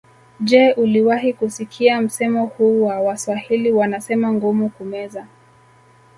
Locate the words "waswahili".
2.99-3.71